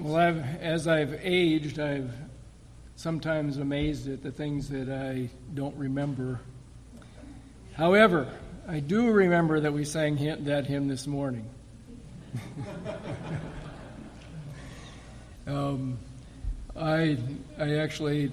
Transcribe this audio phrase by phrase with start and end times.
[0.00, 2.10] Well, I've, as I've aged, I've
[2.96, 6.40] sometimes amazed at the things that I don't remember.
[7.74, 8.26] However,
[8.66, 11.44] I do remember that we sang that hymn this morning.
[15.46, 15.98] um,
[16.74, 17.18] I,
[17.58, 18.32] I actually,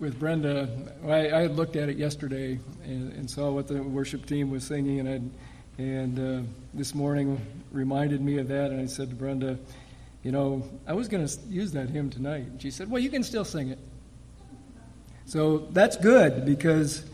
[0.00, 0.68] with Brenda,
[1.06, 4.64] I, I, had looked at it yesterday and, and, saw what the worship team was
[4.64, 5.30] singing, and I'd,
[5.78, 6.42] and uh,
[6.74, 9.56] this morning reminded me of that, and I said to Brenda,
[10.22, 12.46] you know, I was going to use that hymn tonight.
[12.46, 13.78] And she said, well, you can still sing it.
[15.24, 17.04] So that's good because,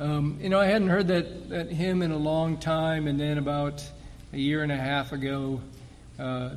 [0.00, 3.06] um, you know, I hadn't heard that, that hymn in a long time.
[3.06, 3.84] And then about
[4.32, 5.60] a year and a half ago,
[6.18, 6.50] uh,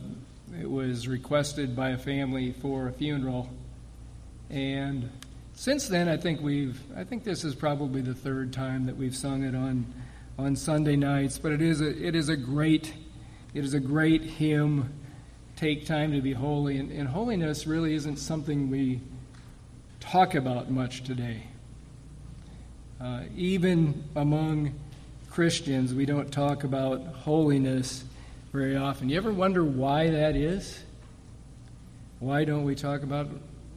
[0.61, 3.49] it was requested by a family for a funeral.
[4.49, 5.09] And
[5.55, 9.15] since then, I think we've, I think this is probably the third time that we've
[9.15, 9.85] sung it on,
[10.39, 11.37] on Sunday nights.
[11.37, 12.93] But it is a, it is a great,
[13.53, 14.93] it is a great hymn
[15.57, 16.77] take time to be holy.
[16.77, 19.01] And, and holiness really isn't something we
[19.99, 21.43] talk about much today.
[23.01, 24.73] Uh, even among
[25.31, 28.03] Christians, we don't talk about holiness
[28.53, 29.09] very often.
[29.09, 30.83] You ever wonder why that is?
[32.19, 33.27] Why don't we talk about,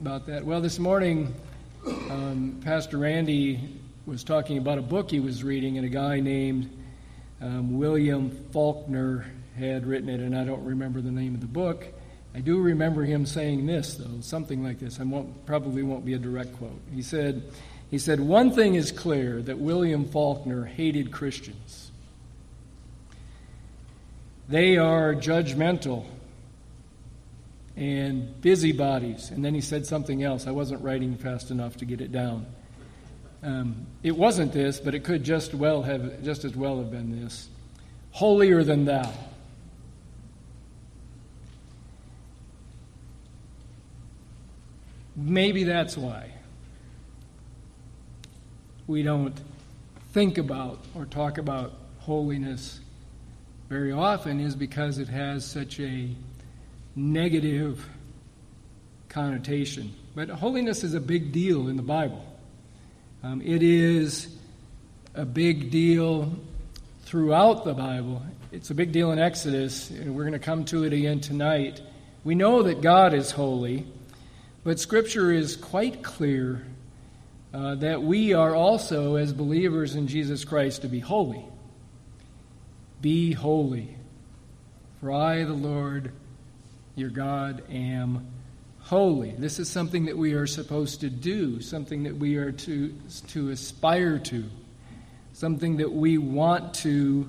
[0.01, 0.45] about that?
[0.45, 1.35] Well, this morning,
[2.11, 6.71] um, Pastor Randy was talking about a book he was reading, and a guy named
[7.41, 9.27] um, William Faulkner
[9.59, 11.87] had written it, and I don't remember the name of the book.
[12.35, 15.01] I do remember him saying this, though, something like this.
[15.01, 16.81] I won't, probably won't be a direct quote.
[16.95, 17.43] He said,
[17.91, 21.91] he said, One thing is clear that William Faulkner hated Christians.
[24.49, 26.07] They are judgmental
[27.77, 29.31] and busybodies.
[29.31, 30.47] And then he said something else.
[30.47, 32.47] I wasn't writing fast enough to get it down.
[33.43, 37.23] Um, it wasn't this, but it could just well have just as well have been
[37.23, 37.49] this.
[38.13, 39.13] Holier than thou.
[45.17, 46.31] Maybe that's why
[48.87, 49.39] we don't
[50.13, 52.81] think about or talk about holiness
[53.69, 56.09] very often is because it has such a
[56.97, 57.89] negative
[59.09, 59.95] connotation.
[60.15, 62.25] But holiness is a big deal in the Bible.
[63.23, 64.35] Um, it is
[65.15, 66.33] a big deal
[67.03, 68.23] throughout the Bible.
[68.51, 71.83] It's a big deal in Exodus, and we're going to come to it again tonight.
[72.25, 73.87] We know that God is holy.
[74.65, 76.65] But Scripture is quite clear
[77.53, 81.45] uh, that we are also, as believers in Jesus Christ, to be holy.
[83.03, 83.97] Be holy,
[85.01, 86.13] for I, the Lord,
[86.95, 88.27] your God, am
[88.91, 89.31] holy.
[89.31, 92.93] This is something that we are supposed to do, something that we are to,
[93.29, 94.45] to aspire to,
[95.33, 97.29] something that we want to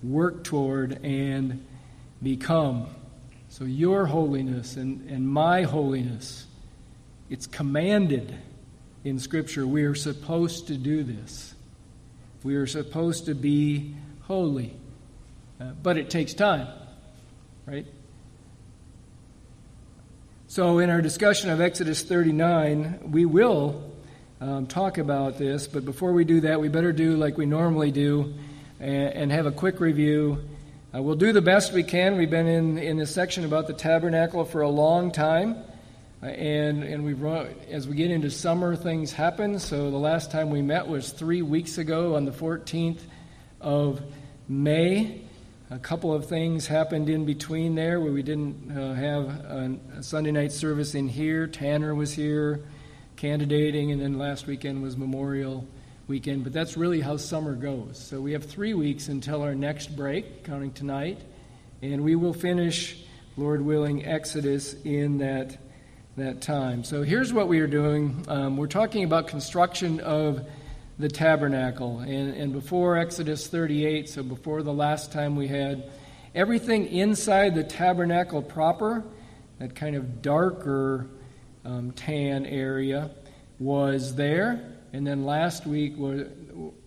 [0.00, 1.66] work toward and
[2.22, 2.86] become.
[3.48, 6.46] So, your holiness and, and my holiness
[7.28, 8.36] it's commanded
[9.02, 9.66] in Scripture.
[9.66, 11.52] We are supposed to do this.
[12.44, 14.76] We are supposed to be holy.
[15.60, 16.68] Uh, but it takes time,
[17.66, 17.86] right?
[20.52, 23.90] So, in our discussion of Exodus 39, we will
[24.38, 27.90] um, talk about this, but before we do that, we better do like we normally
[27.90, 28.34] do
[28.78, 30.44] and, and have a quick review.
[30.94, 32.18] Uh, we'll do the best we can.
[32.18, 35.56] We've been in, in this section about the tabernacle for a long time.
[36.22, 37.24] Uh, and and we've
[37.70, 39.58] as we get into summer, things happen.
[39.58, 43.00] So the last time we met was three weeks ago on the 14th
[43.62, 44.02] of
[44.50, 45.22] May.
[45.72, 50.02] A couple of things happened in between there where we didn't uh, have a, a,
[50.02, 51.46] Sunday night service in here.
[51.46, 52.60] Tanner was here
[53.16, 55.66] candidating, and then last weekend was Memorial
[56.08, 56.44] weekend.
[56.44, 57.96] But that's really how summer goes.
[57.96, 61.22] So we have three weeks until our next break, counting tonight,
[61.80, 63.02] and we will finish,
[63.38, 65.56] Lord willing, Exodus in that
[66.18, 66.84] that time.
[66.84, 68.26] So here's what we are doing.
[68.28, 70.46] Um, we're talking about construction of
[70.98, 72.00] the tabernacle.
[72.00, 75.90] And, and before Exodus 38, so before the last time we had
[76.34, 79.04] everything inside the tabernacle proper,
[79.58, 81.08] that kind of darker
[81.64, 83.10] um, tan area,
[83.58, 84.72] was there.
[84.92, 86.28] And then last week, were,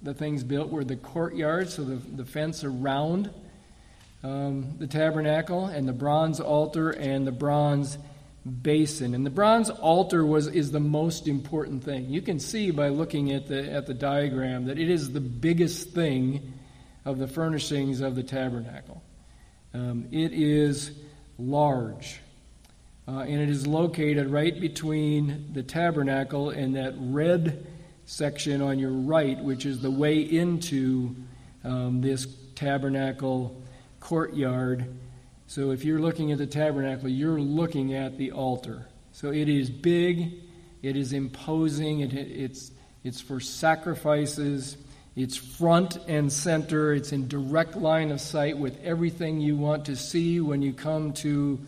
[0.01, 3.31] the things built were the courtyard, so the, the fence around
[4.23, 7.97] um, the tabernacle, and the bronze altar and the bronze
[8.45, 9.15] basin.
[9.15, 12.09] And the bronze altar was, is the most important thing.
[12.09, 15.89] You can see by looking at the, at the diagram that it is the biggest
[15.89, 16.53] thing
[17.05, 19.01] of the furnishings of the tabernacle.
[19.73, 20.91] Um, it is
[21.37, 22.19] large.
[23.07, 27.67] Uh, and it is located right between the tabernacle and that red
[28.05, 31.15] section on your right, which is the way into
[31.63, 33.61] um, this tabernacle
[33.99, 34.85] courtyard
[35.47, 38.87] So if you're looking at the tabernacle, you're looking at the altar.
[39.11, 40.33] So it is big,
[40.81, 42.71] it is imposing, it, it's,
[43.03, 44.77] it's for sacrifices,
[45.15, 49.95] it's front and center, it's in direct line of sight with everything you want to
[49.95, 51.59] see when you come to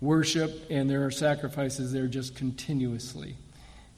[0.00, 3.36] worship, and there are sacrifices there just continuously.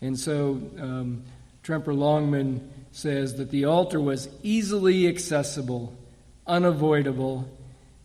[0.01, 1.25] And so um,
[1.65, 5.97] Tremper Longman says that the altar was easily accessible,
[6.47, 7.49] unavoidable,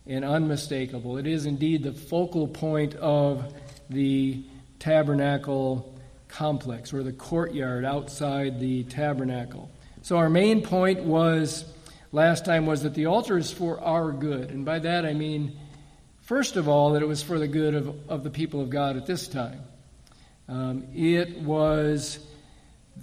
[0.09, 1.17] and unmistakable.
[1.17, 3.53] It is indeed the focal point of
[3.89, 4.44] the
[4.79, 5.95] tabernacle
[6.27, 9.69] complex or the courtyard outside the tabernacle.
[10.01, 11.65] So our main point was
[12.11, 14.50] last time was that the altar is for our good.
[14.50, 15.57] And by that I mean
[16.21, 18.97] first of all that it was for the good of, of the people of God
[18.97, 19.61] at this time.
[20.47, 22.19] Um, it was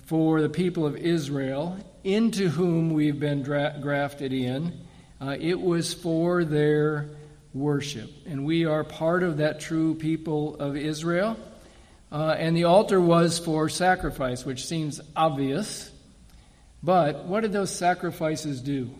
[0.07, 4.86] for the people of Israel, into whom we've been dra- grafted in.
[5.21, 7.09] Uh, it was for their
[7.55, 8.11] worship.
[8.27, 11.39] And we are part of that true people of Israel.
[12.13, 15.91] Uh, and the altar was for sacrifice, which seems obvious.
[16.83, 18.91] But what did those sacrifices do?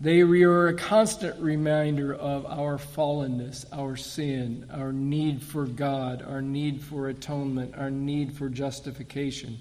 [0.00, 6.42] They were a constant reminder of our fallenness, our sin, our need for God, our
[6.42, 9.58] need for atonement, our need for justification,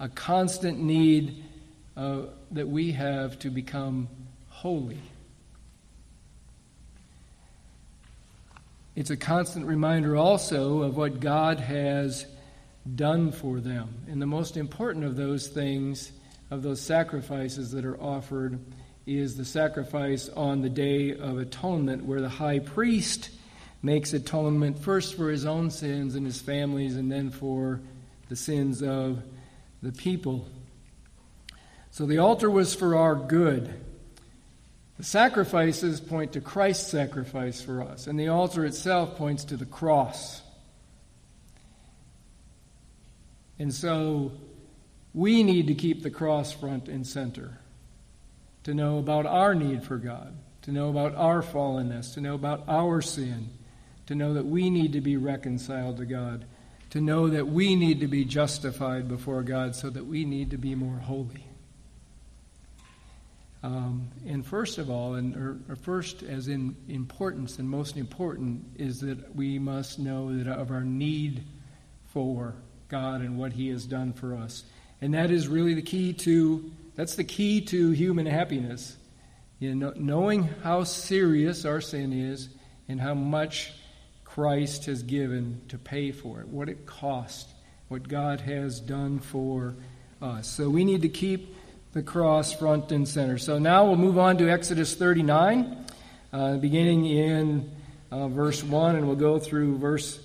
[0.00, 1.44] a constant need
[1.94, 2.22] uh,
[2.52, 4.08] that we have to become
[4.56, 4.98] holy.
[8.94, 12.24] It's a constant reminder also of what God has
[12.94, 13.94] done for them.
[14.08, 16.10] And the most important of those things,
[16.50, 18.58] of those sacrifices that are offered,
[19.06, 23.28] is the sacrifice on the Day of Atonement, where the high priest
[23.82, 27.82] makes atonement first for his own sins and his family's, and then for
[28.30, 29.22] the sins of
[29.82, 30.48] the people.
[31.90, 33.82] So the altar was for our good.
[34.98, 39.66] The sacrifices point to Christ's sacrifice for us, and the altar itself points to the
[39.66, 40.40] cross.
[43.58, 44.32] And so
[45.12, 47.58] we need to keep the cross front and center
[48.64, 52.64] to know about our need for God, to know about our fallenness, to know about
[52.66, 53.50] our sin,
[54.06, 56.44] to know that we need to be reconciled to God,
[56.90, 60.58] to know that we need to be justified before God so that we need to
[60.58, 61.45] be more holy.
[63.62, 68.64] Um, and first of all, and or, or first as in importance and most important,
[68.76, 71.42] is that we must know that of our need
[72.08, 72.54] for
[72.88, 74.64] God and what He has done for us.
[75.00, 78.96] And that is really the key to that's the key to human happiness.
[79.58, 82.48] You know, knowing how serious our sin is
[82.88, 83.72] and how much
[84.24, 87.48] Christ has given to pay for it, what it cost,
[87.88, 89.74] what God has done for
[90.20, 90.46] us.
[90.46, 91.55] So we need to keep
[91.96, 93.38] the cross front and center.
[93.38, 95.86] So now we'll move on to Exodus 39,
[96.30, 97.70] uh, beginning in
[98.10, 100.20] uh, verse 1, and we'll go through verse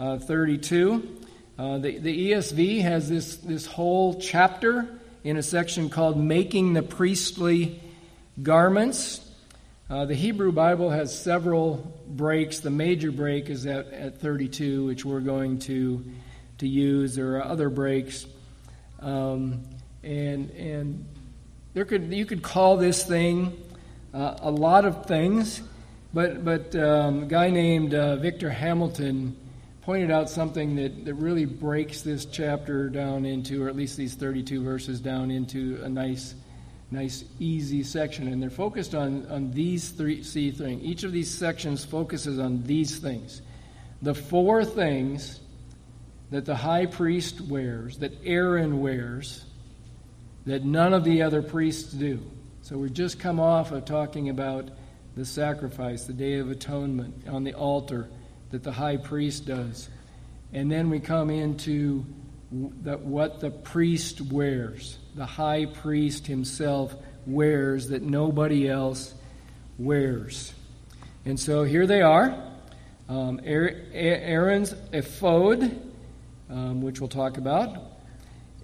[0.00, 1.20] uh, 32.
[1.56, 6.82] Uh, the, the ESV has this, this whole chapter in a section called Making the
[6.82, 7.80] Priestly
[8.42, 9.20] Garments.
[9.88, 12.58] Uh, the Hebrew Bible has several breaks.
[12.58, 16.04] The major break is at, at 32, which we're going to,
[16.58, 17.14] to use.
[17.14, 18.26] There are other breaks.
[18.98, 19.62] Um,
[20.02, 21.06] and, and
[21.74, 23.56] there could, you could call this thing
[24.12, 25.62] uh, a lot of things,
[26.12, 29.34] but, but um, a guy named uh, Victor Hamilton
[29.80, 34.14] pointed out something that, that really breaks this chapter down into, or at least these
[34.14, 36.34] 32 verses down into a nice,
[36.90, 38.28] nice, easy section.
[38.28, 40.84] And they're focused on, on these three see things.
[40.84, 43.40] Each of these sections focuses on these things.
[44.02, 45.40] The four things
[46.30, 49.44] that the high priest wears, that Aaron wears,
[50.46, 52.20] that none of the other priests do.
[52.62, 54.70] So we've just come off of talking about
[55.16, 58.08] the sacrifice, the Day of Atonement on the altar
[58.50, 59.88] that the high priest does.
[60.52, 62.04] And then we come into
[62.82, 66.94] that what the priest wears, the high priest himself
[67.26, 69.14] wears that nobody else
[69.78, 70.52] wears.
[71.24, 72.36] And so here they are
[73.08, 75.80] um, Aaron's ephod,
[76.50, 77.76] um, which we'll talk about,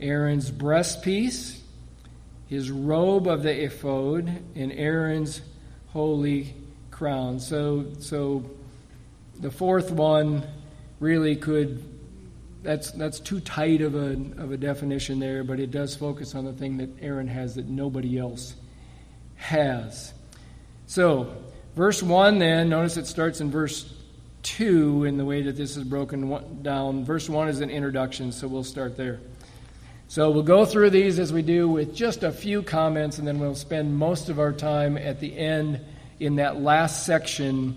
[0.00, 1.58] Aaron's breastpiece,
[2.48, 5.40] his robe of the ephod, and Aaron's
[5.88, 6.54] holy
[6.90, 7.38] crown.
[7.40, 8.44] So, so
[9.38, 10.46] the fourth one
[11.00, 11.84] really could
[12.62, 16.44] that's that's too tight of a of a definition there, but it does focus on
[16.44, 18.54] the thing that Aaron has that nobody else
[19.36, 20.12] has.
[20.86, 21.36] So,
[21.76, 23.92] verse 1 then, notice it starts in verse
[24.42, 27.04] 2 in the way that this is broken down.
[27.04, 29.20] Verse 1 is an introduction, so we'll start there.
[30.10, 33.38] So, we'll go through these as we do with just a few comments, and then
[33.38, 35.84] we'll spend most of our time at the end
[36.18, 37.76] in that last section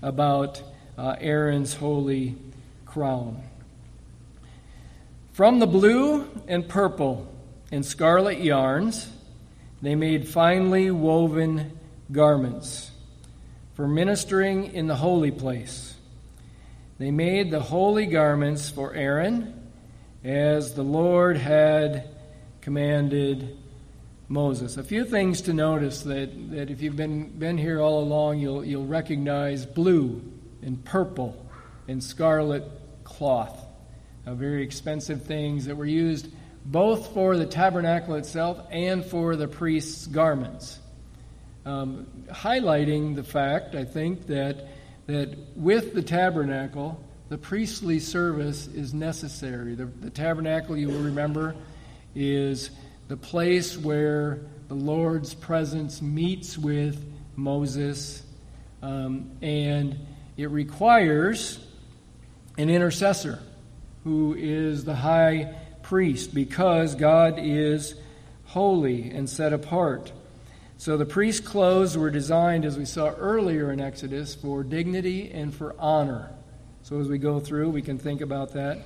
[0.00, 0.62] about
[0.96, 2.36] uh, Aaron's holy
[2.86, 3.42] crown.
[5.32, 7.26] From the blue and purple
[7.72, 9.10] and scarlet yarns,
[9.82, 11.80] they made finely woven
[12.12, 12.92] garments
[13.74, 15.96] for ministering in the holy place.
[16.98, 19.58] They made the holy garments for Aaron
[20.24, 22.08] as the Lord had
[22.60, 23.58] commanded
[24.28, 24.76] Moses.
[24.76, 28.64] A few things to notice that, that if you've been, been here all along, you'll,
[28.64, 30.22] you'll recognize blue
[30.62, 31.44] and purple
[31.88, 32.64] and scarlet
[33.04, 33.66] cloth.
[34.26, 36.28] Uh, very expensive things that were used
[36.64, 40.78] both for the tabernacle itself and for the priest's garments.
[41.66, 44.68] Um, highlighting the fact, I think, that,
[45.06, 47.02] that with the tabernacle,
[47.32, 49.74] the priestly service is necessary.
[49.74, 51.54] The, the tabernacle, you will remember,
[52.14, 52.70] is
[53.08, 57.02] the place where the Lord's presence meets with
[57.34, 58.22] Moses,
[58.82, 59.98] um, and
[60.36, 61.58] it requires
[62.58, 63.38] an intercessor
[64.04, 67.94] who is the high priest because God is
[68.44, 70.12] holy and set apart.
[70.76, 75.54] So the priest's clothes were designed, as we saw earlier in Exodus, for dignity and
[75.54, 76.28] for honor.
[76.84, 78.82] So as we go through, we can think about that.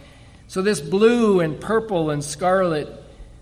[0.49, 2.89] So this blue and purple and scarlet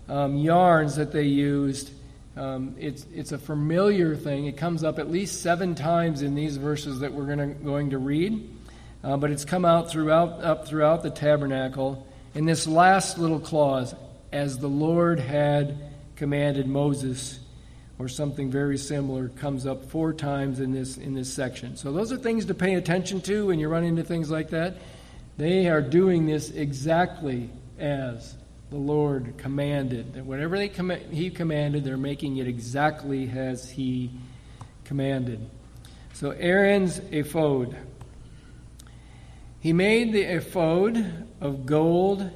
[0.07, 1.91] um, yarns that they used,
[2.37, 4.45] um, it's, it's a familiar thing.
[4.45, 7.97] It comes up at least seven times in these verses that we're gonna, going to
[7.97, 8.49] read.
[9.03, 12.07] Uh, but it's come out throughout, up throughout the tabernacle.
[12.33, 13.93] In this last little clause,
[14.31, 15.77] as the Lord had
[16.15, 17.39] commanded Moses,
[17.97, 21.77] or something very similar, comes up four times in this, in this section.
[21.77, 24.77] So those are things to pay attention to when you run into things like that.
[25.37, 27.49] They are doing this exactly
[27.79, 28.35] as
[28.69, 30.13] the Lord commanded.
[30.13, 34.11] That whatever they com- He commanded, they're making it exactly as He
[34.83, 35.49] commanded.
[36.13, 37.75] So Aaron's ephod.
[39.59, 42.29] He made the ephod of gold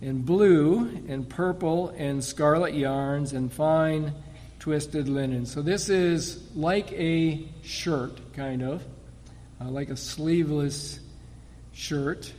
[0.00, 4.12] and blue and purple and scarlet yarns and fine
[4.58, 5.46] twisted linen.
[5.46, 8.82] So this is like a shirt, kind of,
[9.60, 11.00] uh, like a sleeveless
[11.72, 12.32] shirt.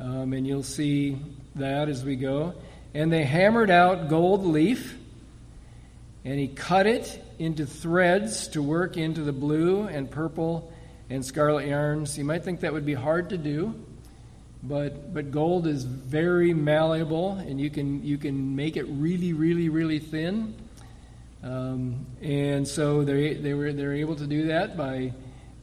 [0.00, 1.18] Um, and you'll see
[1.56, 2.54] that as we go.
[2.94, 4.96] And they hammered out gold leaf,
[6.24, 10.72] and he cut it into threads to work into the blue and purple
[11.10, 12.16] and scarlet yarns.
[12.18, 13.74] You might think that would be hard to do,
[14.62, 19.68] but but gold is very malleable, and you can you can make it really, really,
[19.68, 20.54] really thin.
[21.42, 25.12] Um, and so they they were they're able to do that by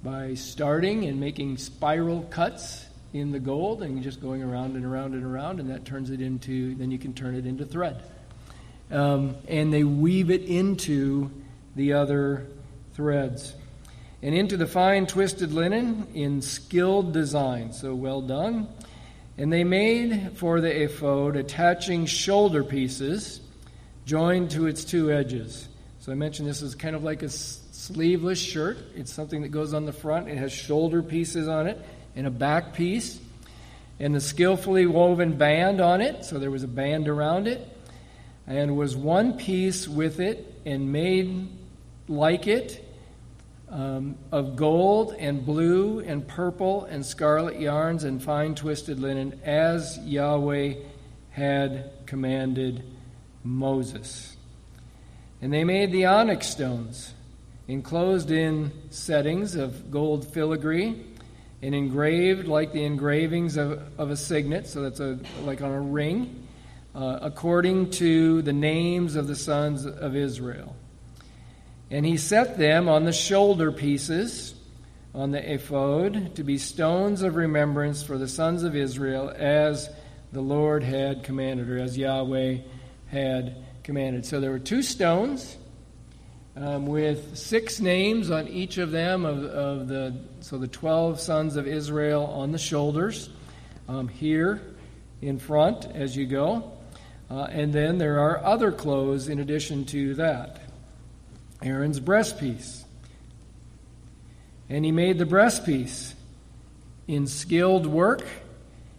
[0.04, 5.14] by starting and making spiral cuts in the gold and just going around and around
[5.14, 8.04] and around, and that turns it into then you can turn it into thread.
[8.92, 11.32] Um, and they weave it into
[11.76, 12.48] the other
[12.94, 13.56] threads
[14.26, 17.74] and into the fine twisted linen in skilled design.
[17.74, 18.68] So well done.
[19.38, 23.40] And they made for the ephod attaching shoulder pieces
[24.06, 25.68] joined to its two edges.
[26.00, 28.78] So I mentioned this is kind of like a sleeveless shirt.
[28.96, 30.30] It's something that goes on the front.
[30.30, 31.84] It has shoulder pieces on it
[32.16, 33.20] and a back piece.
[34.00, 36.26] And the skillfully woven band on it.
[36.26, 37.68] So there was a band around it.
[38.46, 41.50] And was one piece with it and made
[42.08, 42.86] like it
[43.70, 49.98] um, of gold and blue and purple and scarlet yarns and fine twisted linen, as
[50.00, 50.76] Yahweh
[51.32, 52.84] had commanded
[53.46, 54.36] Moses.
[55.42, 57.14] And they made the onyx stones,
[57.68, 61.06] enclosed in settings of gold filigree
[61.62, 65.80] and engraved like the engravings of, of a signet, so that's a, like on a
[65.80, 66.48] ring,
[66.94, 70.76] uh, according to the names of the sons of Israel.
[71.92, 74.56] And he set them on the shoulder pieces
[75.14, 79.90] on the ephod to be stones of remembrance for the sons of Israel as
[80.34, 82.58] the Lord had commanded, or as Yahweh
[83.16, 84.26] had commanded.
[84.26, 85.58] So there were two stones
[86.56, 91.56] um, with six names on each of them of, of, the so the twelve sons
[91.56, 93.30] of Israel on the shoulders
[93.88, 94.62] um, here
[95.22, 96.74] in front as you go,
[97.32, 100.62] uh, and then there are other clothes in addition to that.
[101.62, 102.84] Aaron's breastpiece.
[104.70, 106.14] And he made the breastpiece
[107.08, 108.26] in skilled work,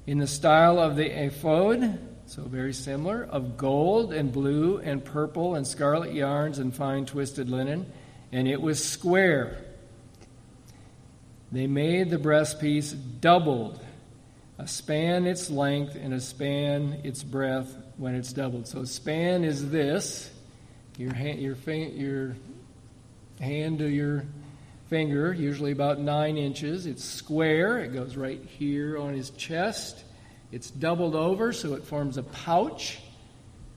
[0.07, 5.55] in the style of the ephod, so very similar, of gold and blue and purple
[5.55, 7.91] and scarlet yarns and fine twisted linen,
[8.33, 9.65] and it was square.
[11.53, 13.81] They made the breastpiece doubled,
[14.59, 18.67] a span its length and a span its breadth when it's doubled.
[18.67, 20.31] So span is this,
[20.99, 22.37] your hand, your, your
[23.41, 24.25] hand to your
[24.89, 26.87] finger, usually about nine inches.
[26.87, 30.03] It's square, it goes right here on his chest.
[30.53, 32.99] It's doubled over so it forms a pouch,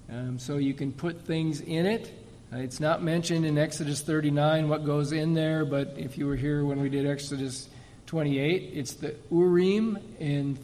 [0.09, 2.13] um, so you can put things in it.
[2.51, 6.35] Uh, it's not mentioned in Exodus 39 what goes in there, but if you were
[6.35, 7.69] here when we did Exodus
[8.07, 10.57] 28, it's the Urim and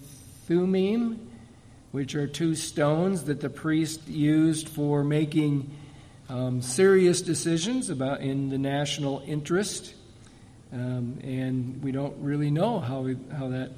[0.47, 1.27] Thummim,
[1.91, 5.69] which are two stones that the priest used for making
[6.27, 9.93] um, serious decisions about in the national interest.
[10.73, 13.71] Um, and we don't really know how, we, how that,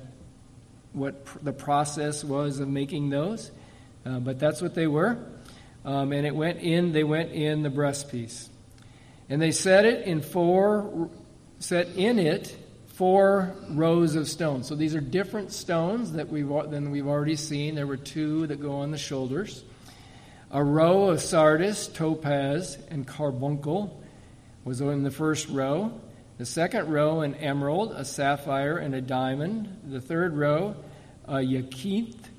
[0.94, 3.51] what pr- the process was of making those,
[4.06, 5.17] uh, but that's what they were.
[5.86, 8.50] Um, and it went in, they went in the breastpiece.
[9.29, 11.10] And they set it in four,
[11.60, 12.56] set in it
[12.88, 14.67] four rows of stones.
[14.67, 17.75] So these are different stones that we've, than we've already seen.
[17.75, 19.63] There were two that go on the shoulders.
[20.50, 24.01] A row of sardius, topaz, and carbuncle
[24.63, 26.01] was in the first row.
[26.38, 29.82] The second row, an emerald, a sapphire, and a diamond.
[29.89, 30.75] The third row,
[31.27, 32.29] a jacinth,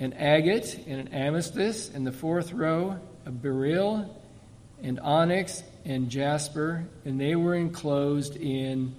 [0.00, 1.94] an agate and an amethyst.
[1.94, 4.20] In the fourth row, a beryl
[4.82, 8.96] and onyx and jasper, and they were enclosed in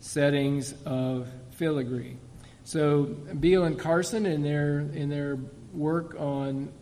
[0.00, 2.16] settings of filigree.
[2.64, 5.38] So Beale and Carson, in their in their
[5.72, 6.72] work on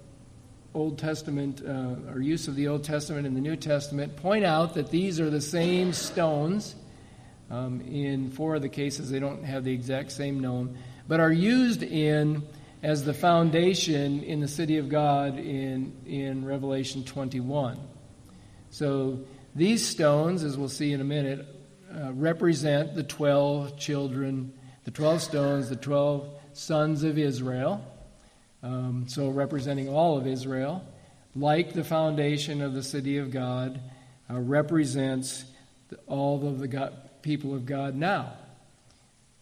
[0.75, 4.75] Old Testament uh, or use of the Old Testament and the New Testament, point out
[4.75, 6.77] that these are the same stones.
[7.51, 10.77] Um, in four of the cases, they don't have the exact same name,
[11.09, 12.45] but are used in
[12.83, 17.79] as the foundation in the city of God in, in Revelation 21.
[18.71, 19.21] So
[19.55, 21.47] these stones, as we'll see in a minute,
[21.93, 24.53] uh, represent the 12 children,
[24.85, 27.85] the 12 stones, the 12 sons of Israel.
[28.63, 30.85] Um, so representing all of Israel,
[31.35, 33.81] like the foundation of the city of God,
[34.31, 35.45] uh, represents
[35.89, 38.33] the, all of the God, people of God now.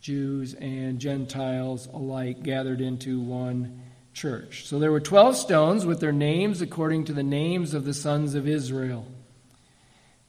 [0.01, 3.83] Jews and Gentiles alike gathered into one
[4.15, 4.67] church.
[4.67, 8.35] So there were 12 stones with their names according to the names of the sons
[8.35, 9.07] of Israel.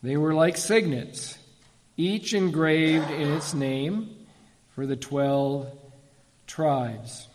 [0.01, 1.37] They were like signets,
[1.97, 4.15] each engraved in its name
[4.75, 5.71] for the 12
[6.47, 7.27] tribes.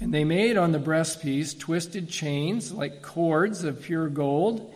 [0.00, 4.72] And they made on the breastpiece twisted chains like cords of pure gold.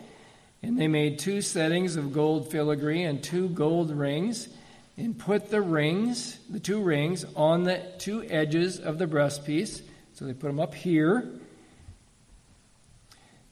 [0.62, 4.48] And they made two settings of gold filigree and two gold rings
[4.96, 9.82] and put the rings, the two rings, on the two edges of the breastpiece.
[10.14, 11.28] So they put them up here.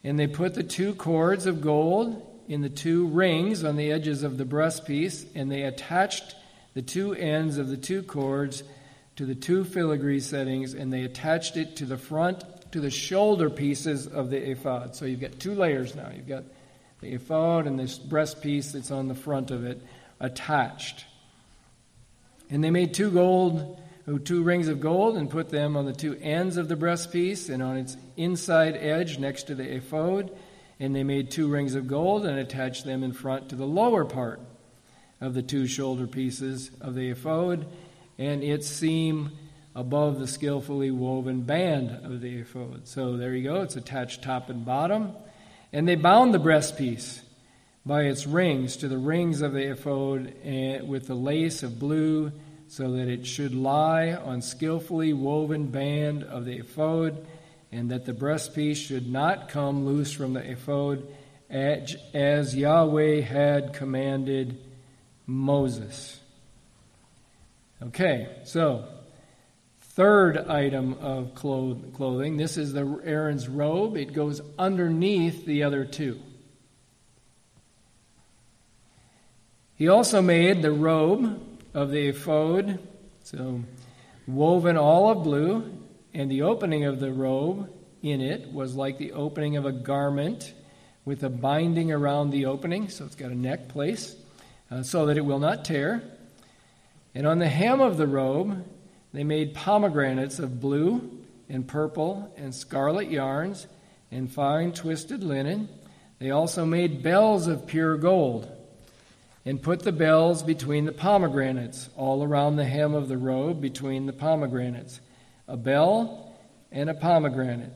[0.05, 4.23] And they put the two cords of gold in the two rings on the edges
[4.23, 6.35] of the breastpiece, and they attached
[6.75, 8.63] the two ends of the two cords
[9.19, 13.51] to the two filigree settings, and they attached it to the front, to the shoulder
[13.51, 14.95] pieces of the ephod.
[14.95, 16.09] So you've got two layers now.
[16.15, 16.45] You've got
[17.01, 19.83] the ephod and this breast piece that's on the front of it
[20.21, 21.05] attached.
[22.49, 25.93] And they made two gold, uh, two rings of gold, and put them on the
[25.93, 30.31] two ends of the breastpiece and on its inside edge next to the ephod.
[30.79, 34.05] And they made two rings of gold and attached them in front to the lower
[34.05, 34.41] part
[35.21, 37.67] of the two shoulder pieces of the ephod
[38.19, 39.31] and its seam
[39.75, 42.89] above the skillfully woven band of the ephod.
[42.89, 45.13] So there you go, it's attached top and bottom.
[45.73, 47.21] And they bound the breastpiece
[47.87, 52.33] by its rings to the rings of the ephod eh, with the lace of blue,
[52.67, 57.27] so that it should lie on skillfully woven band of the ephod,
[57.71, 61.07] and that the breastpiece should not come loose from the ephod,
[61.49, 64.59] as Yahweh had commanded
[65.27, 66.21] Moses.
[67.81, 68.89] Okay, so
[69.81, 72.37] third item of clothing.
[72.37, 73.97] This is the Aaron's robe.
[73.97, 76.21] It goes underneath the other two.
[79.77, 81.41] He also made the robe
[81.73, 82.81] of the ephod,
[83.23, 83.63] so
[84.27, 85.71] woven all of blue,
[86.13, 87.71] and the opening of the robe
[88.03, 90.53] in it was like the opening of a garment
[91.05, 94.17] with a binding around the opening, so it's got a neck place,
[94.69, 96.03] uh, so that it will not tear.
[97.15, 98.65] And on the hem of the robe,
[99.13, 103.67] they made pomegranates of blue and purple and scarlet yarns
[104.11, 105.69] and fine twisted linen.
[106.19, 108.51] They also made bells of pure gold
[109.45, 114.07] and put the bells between the pomegranates, all around the hem of the robe between
[114.07, 115.01] the pomegranates.
[115.47, 116.35] A bell
[116.71, 117.73] and a pomegranate,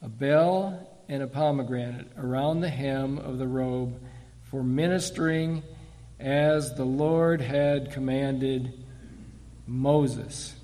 [0.00, 4.00] a bell and a pomegranate around the hem of the robe
[4.44, 5.62] for ministering
[6.20, 8.72] as the Lord had commanded
[9.66, 10.54] Moses.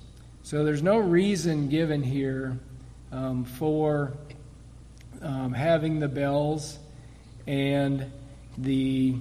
[0.43, 2.57] So there's no reason given here
[3.11, 4.13] um, for
[5.21, 6.77] um, having the bells
[7.47, 8.11] and
[8.57, 9.15] the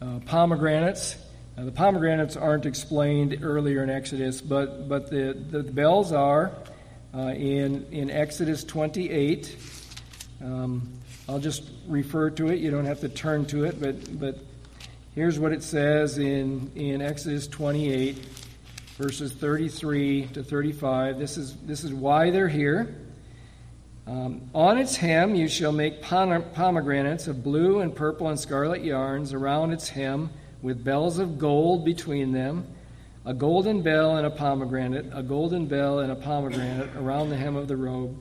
[0.00, 1.16] uh, pomegranates.
[1.56, 6.52] Uh, the pomegranates aren't explained earlier in Exodus, but, but the, the bells are
[7.14, 9.56] uh, in, in Exodus 28.
[10.42, 10.92] Um,
[11.28, 12.60] I'll just refer to it.
[12.60, 14.38] You don't have to turn to it, but, but
[15.18, 18.24] here's what it says in, in Exodus 28,
[18.98, 21.18] verses 33 to 35.
[21.18, 22.94] This is, this is why they're here.
[24.06, 29.32] Um, on its hem you shall make pomegranates of blue and purple and scarlet yarns
[29.32, 30.30] around its hem
[30.62, 32.68] with bells of gold between them,
[33.26, 37.56] a golden bell and a pomegranate, a golden bell and a pomegranate around the hem
[37.56, 38.16] of the robe.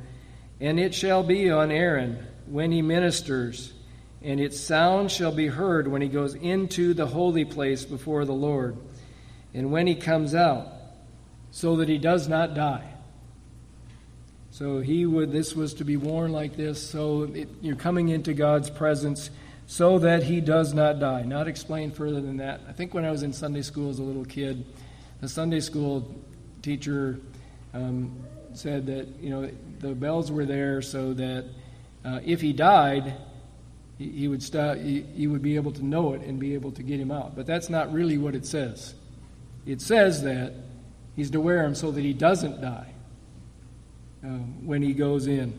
[0.60, 3.71] And it shall be on Aaron when he ministers,
[4.23, 8.34] and its sound shall be heard when he goes into the holy place before the
[8.34, 8.77] Lord,
[9.53, 10.67] and when he comes out,
[11.51, 12.93] so that he does not die.
[14.51, 18.34] So he would this was to be worn like this so it, you're coming into
[18.34, 19.30] God's presence
[19.67, 21.21] so that he does not die.
[21.23, 22.62] Not explained further than that.
[22.67, 24.65] I think when I was in Sunday school as a little kid,
[25.21, 26.15] the Sunday school
[26.62, 27.19] teacher
[27.73, 28.15] um,
[28.53, 31.45] said that you know the bells were there so that
[32.03, 33.13] uh, if he died,
[33.97, 34.77] he, would stop.
[34.77, 37.36] He, he would be able to know it and be able to get him out.
[37.36, 38.93] But that's not really what it says.
[39.65, 40.53] It says that
[41.15, 42.93] he's to wear them so that he doesn't die
[44.23, 45.57] um, when he goes in.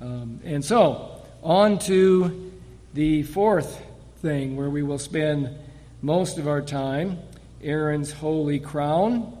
[0.00, 2.52] Um, and so on to
[2.94, 3.82] the fourth
[4.18, 5.56] thing where we will spend
[6.02, 7.18] most of our time
[7.62, 9.36] Aaron's holy crown.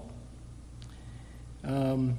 [1.64, 2.18] Um,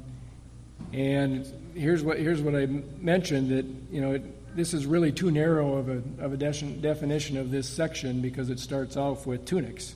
[0.94, 1.46] and
[1.76, 4.24] here's what, here's what I mentioned that, you know, it,
[4.56, 8.50] this is really too narrow of a, of a de- definition of this section because
[8.50, 9.96] it starts off with tunics.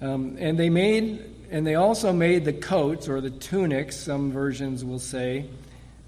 [0.00, 4.84] Um, and they made, and they also made the coats or the tunics, some versions
[4.84, 5.46] will say,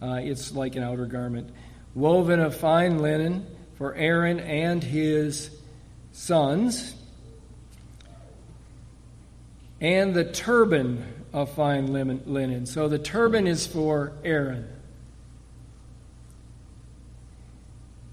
[0.02, 1.48] uh, it's like an outer garment,
[1.94, 3.46] woven of fine linen
[3.78, 5.50] for Aaron and his
[6.12, 6.94] sons,
[9.80, 12.66] and the turban of fine linen.
[12.66, 14.68] So the turban is for Aaron.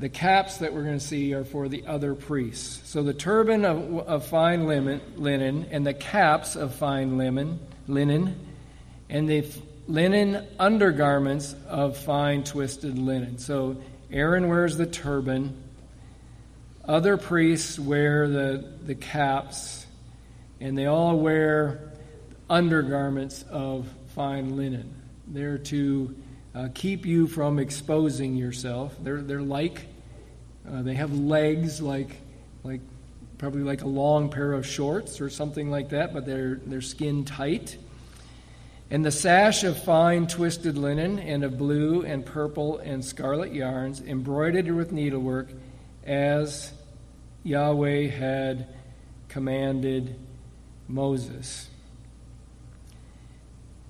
[0.02, 2.90] The caps that we're going to see are for the other priests.
[2.90, 8.36] So the turban of, of fine linen and the caps of fine linen, linen
[9.12, 9.46] and the
[9.88, 13.38] linen undergarments of fine twisted linen.
[13.38, 13.78] So
[14.12, 15.62] Aaron wears the turban.
[16.84, 19.86] Other priests wear the, the caps,
[20.60, 21.92] and they all wear
[22.50, 24.96] undergarments of fine linen.
[25.28, 26.16] They're to
[26.56, 28.96] uh, keep you from exposing yourself.
[29.00, 29.86] They're, they're like,
[30.70, 32.18] uh, they have legs like,
[32.64, 32.82] like
[33.38, 37.26] probably like a long pair of shorts or something like that, but they're, they're skin
[37.26, 37.78] tight.
[38.92, 44.02] And the sash of fine twisted linen and of blue and purple and scarlet yarns,
[44.02, 45.50] embroidered with needlework,
[46.04, 46.74] as
[47.44, 48.68] Yahweh had
[49.30, 50.20] commanded
[50.88, 51.70] Moses.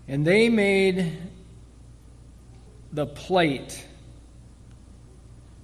[0.08, 1.18] And they made
[2.94, 3.86] the plate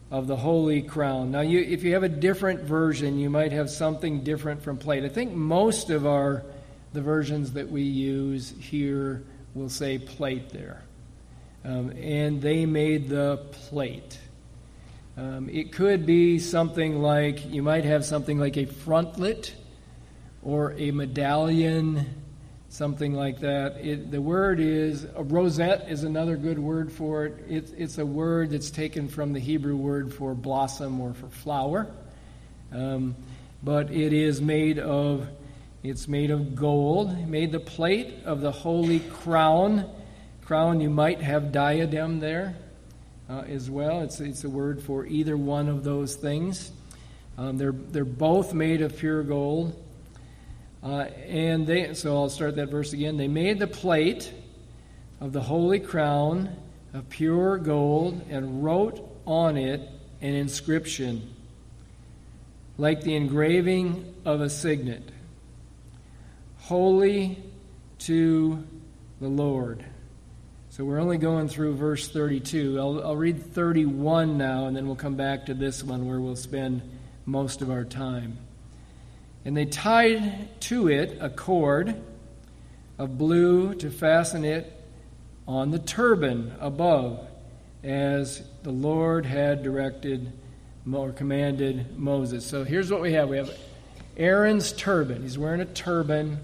[0.10, 1.32] of the holy crown.
[1.32, 5.04] Now, you, if you have a different version, you might have something different from plate.
[5.04, 6.44] I think most of our
[6.94, 10.82] the versions that we use here will say plate there.
[11.66, 14.18] Um, and they made the plate.
[15.18, 19.52] Um, it could be something like, you might have something like a frontlet
[20.44, 22.06] or a medallion,
[22.70, 23.78] something like that.
[23.78, 27.46] It, the word is, a rosette is another good word for it.
[27.50, 27.74] it.
[27.78, 31.88] It's a word that's taken from the Hebrew word for blossom or for flower.
[32.72, 33.16] Um,
[33.64, 35.28] but it is made of
[35.84, 37.28] it's made of gold.
[37.30, 39.90] made the plate of the holy crown.
[40.44, 42.58] Crown, you might have diadem there
[43.30, 44.02] uh, as well.
[44.02, 46.72] It's, it's a word for either one of those things.
[47.38, 49.82] Um, they're, they're both made of pure gold.
[50.88, 53.18] Uh, and they, so I'll start that verse again.
[53.18, 54.32] They made the plate
[55.20, 56.56] of the holy crown
[56.94, 59.82] of pure gold and wrote on it
[60.22, 61.34] an inscription
[62.78, 65.04] like the engraving of a signet
[66.60, 67.38] holy
[68.00, 68.66] to
[69.20, 69.84] the Lord.
[70.70, 72.80] So we're only going through verse 32.
[72.80, 76.36] I'll, I'll, read 31 now, and then we'll come back to this one where we'll
[76.36, 76.82] spend
[77.26, 78.38] most of our time.
[79.48, 81.96] And they tied to it a cord
[82.98, 84.70] of blue to fasten it
[85.48, 87.26] on the turban above,
[87.82, 90.34] as the Lord had directed
[90.92, 92.46] or commanded Moses.
[92.46, 93.58] So here's what we have we have
[94.18, 95.22] Aaron's turban.
[95.22, 96.40] He's wearing a turban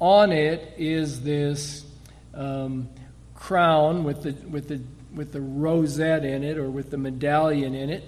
[0.00, 1.86] on it is this
[2.34, 2.88] um,
[3.36, 4.80] crown with the, with, the,
[5.14, 8.02] with the rosette in it or with the medallion in it.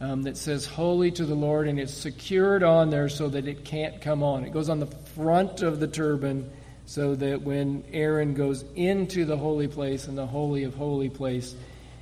[0.00, 3.64] Um, that says holy to the Lord, and it's secured on there so that it
[3.64, 4.44] can't come on.
[4.44, 6.50] It goes on the front of the turban
[6.86, 11.54] so that when Aaron goes into the holy place and the holy of holy place,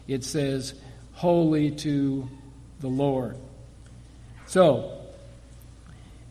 [0.07, 0.75] it says
[1.13, 2.29] holy to
[2.81, 3.37] the Lord.
[4.47, 4.93] So,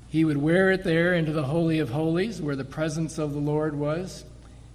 [0.10, 3.39] he would wear it there into the Holy of Holies, where the presence of the
[3.39, 4.23] Lord was.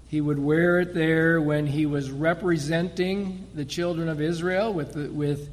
[0.08, 5.08] He would wear it there when he was representing the children of Israel with, the,
[5.08, 5.48] with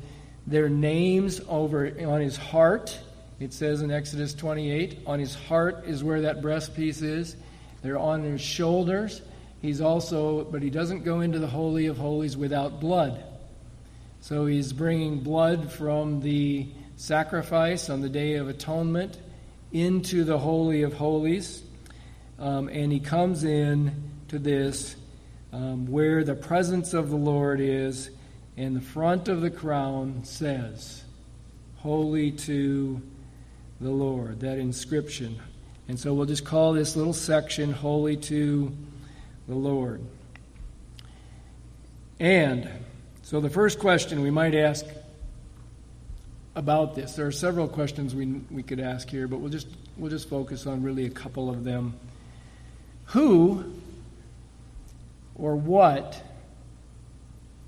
[0.47, 2.97] their names over on his heart.
[3.39, 7.35] It says in Exodus 28, on his heart is where that breastpiece is.
[7.83, 9.21] They're on his shoulders.
[9.61, 13.23] He's also, but he doesn't go into the Holy of Holies without blood.
[14.21, 19.19] So he's bringing blood from the sacrifice on the Day of Atonement
[19.71, 21.61] into the Holy of Holies.
[22.39, 24.95] Um, and he comes in to this
[25.53, 28.09] um, where the presence of the Lord is,
[28.57, 31.03] and the front of the crown says,
[31.77, 32.99] Holy to
[33.79, 35.39] the Lord, that inscription.
[35.87, 38.75] And so we'll just call this little section Holy to
[39.47, 40.01] the Lord.
[42.19, 42.67] And
[43.21, 44.85] so the first question we might ask
[46.55, 49.67] about this, there are several questions we, we could ask here, but we'll just,
[49.97, 51.93] we'll just focus on really a couple of them.
[53.05, 53.71] Who
[55.35, 56.19] or what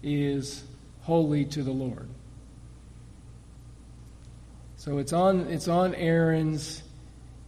[0.02, 0.63] is
[1.09, 2.07] holy to the Lord?
[4.77, 6.83] So it's on, it's on Aaron's,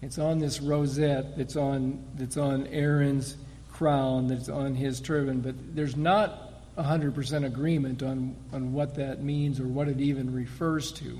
[0.02, 3.38] it's on this rosette that's on, that's on Aaron's
[3.72, 9.60] crown, that's on his turban, but there's not 100% agreement on, on what that means
[9.60, 11.20] or what it even refers to.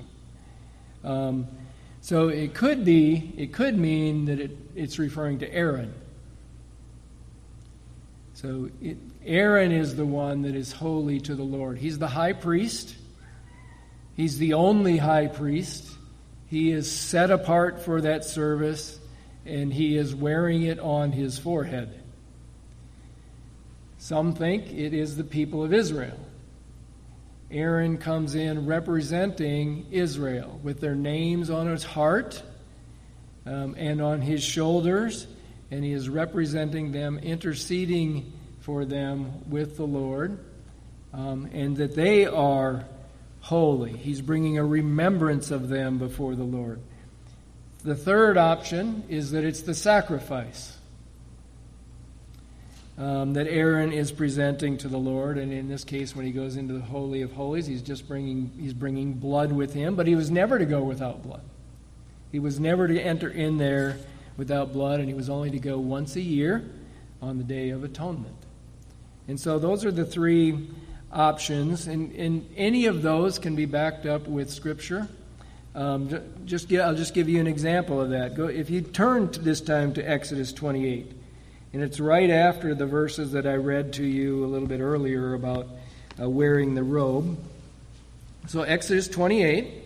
[1.04, 1.46] Um,
[2.00, 5.94] so it could be, it could mean that it, it's referring to Aaron.
[8.34, 11.78] So it, Aaron is the one that is holy to the Lord.
[11.78, 12.94] He's the high priest.
[14.14, 15.88] He's the only high priest.
[16.48, 18.98] He is set apart for that service,
[19.46, 22.02] and he is wearing it on his forehead.
[23.98, 26.18] Some think it is the people of Israel.
[27.50, 32.42] Aaron comes in representing Israel with their names on his heart
[33.46, 35.26] um, and on his shoulders,
[35.70, 40.38] and he is representing them, interceding for them with the Lord,
[41.12, 42.84] um, and that they are
[43.40, 43.96] holy.
[43.96, 46.80] He's bringing a remembrance of them before the Lord.
[47.84, 50.76] The third option is that it's the sacrifice
[52.96, 55.38] um, that Aaron is presenting to the Lord.
[55.38, 58.52] And in this case, when he goes into the Holy of Holies, he's just bringing,
[58.58, 61.42] he's bringing blood with him, but he was never to go without blood.
[62.30, 63.98] He was never to enter in there
[64.36, 66.64] without blood, and he was only to go once a year
[67.20, 68.36] on the Day of Atonement.
[69.28, 70.68] And so those are the three
[71.12, 75.08] options, and, and any of those can be backed up with Scripture.
[75.74, 78.34] Um, just get, I'll just give you an example of that.
[78.34, 81.12] Go, if you turn this time to Exodus 28.
[81.72, 85.32] And it's right after the verses that I read to you a little bit earlier
[85.32, 85.68] about
[86.20, 87.38] uh, wearing the robe.
[88.46, 89.82] So, Exodus 28,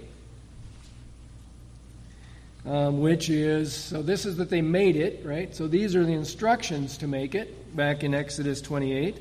[2.64, 5.54] um, which is, so this is that they made it, right?
[5.54, 9.18] So, these are the instructions to make it back in Exodus 28,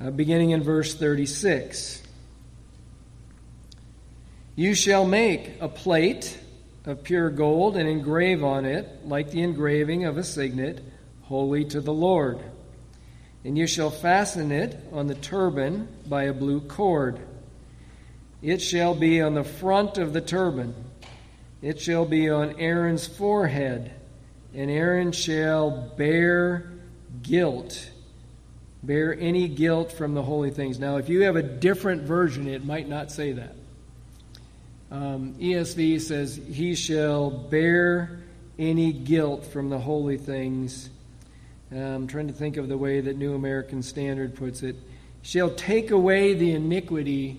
[0.00, 2.02] uh, beginning in verse 36.
[4.56, 6.38] You shall make a plate
[6.84, 10.82] of pure gold and engrave on it, like the engraving of a signet
[11.22, 12.38] holy to the Lord.
[13.44, 17.20] And you shall fasten it on the turban by a blue cord.
[18.42, 20.74] It shall be on the front of the turban.
[21.60, 23.92] It shall be on Aaron's forehead,
[24.54, 26.70] and Aaron shall bear
[27.22, 27.90] guilt,
[28.82, 30.78] bear any guilt from the holy things.
[30.78, 33.54] Now, if you have a different version, it might not say that.
[34.90, 38.20] Um, ESV says, He shall bear
[38.58, 40.90] any guilt from the holy things
[41.70, 44.76] I'm trying to think of the way that New American Standard puts it.
[45.22, 47.38] Shall take away the iniquity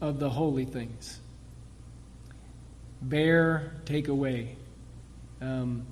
[0.00, 1.18] of the holy things.
[3.00, 4.56] Bear, take away.
[5.40, 5.84] Um,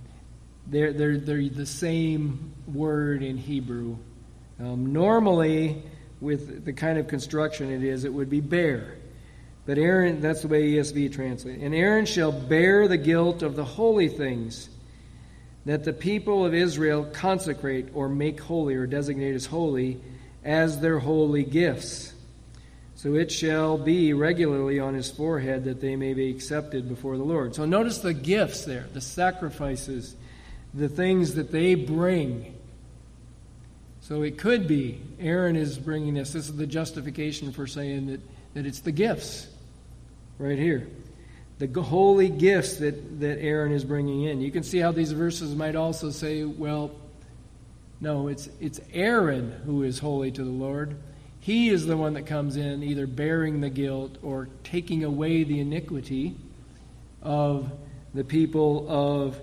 [0.68, 3.96] they're, they're, they're the same word in Hebrew.
[4.60, 5.82] Um, normally,
[6.20, 8.96] with the kind of construction it is, it would be bear.
[9.66, 11.62] But Aaron, that's the way ESV translates.
[11.62, 14.68] And Aaron shall bear the guilt of the holy things
[15.66, 20.00] that the people of Israel consecrate or make holy or designate as holy
[20.44, 22.14] as their holy gifts.
[22.96, 27.24] So it shall be regularly on his forehead that they may be accepted before the
[27.24, 27.54] Lord.
[27.54, 30.16] So notice the gifts there, the sacrifices,
[30.74, 32.49] the things that they bring.
[34.10, 36.32] So it could be Aaron is bringing this.
[36.32, 38.20] This is the justification for saying that,
[38.54, 39.46] that it's the gifts.
[40.36, 40.88] right here.
[41.60, 44.40] The holy gifts that, that Aaron is bringing in.
[44.40, 46.90] You can see how these verses might also say, well,
[48.00, 50.96] no, it's, it's Aaron who is holy to the Lord.
[51.38, 55.60] He is the one that comes in either bearing the guilt or taking away the
[55.60, 56.34] iniquity
[57.22, 57.70] of
[58.12, 59.40] the people of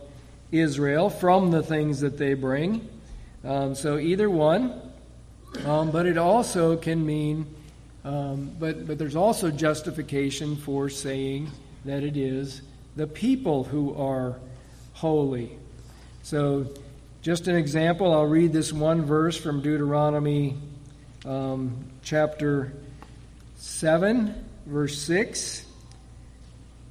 [0.52, 2.86] Israel from the things that they bring.
[3.48, 4.82] Um, so either one,
[5.66, 7.46] um, but it also can mean,
[8.04, 11.50] um, but, but there's also justification for saying
[11.86, 12.62] that it is
[12.98, 14.38] the people who are
[14.92, 15.58] holy.
[16.24, 16.68] So,
[17.22, 20.58] just an example, I'll read this one verse from Deuteronomy
[21.26, 22.74] um, chapter
[23.56, 25.66] 7, verse 6.